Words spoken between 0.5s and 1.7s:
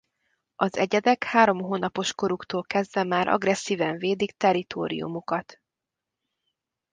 Az egyedek három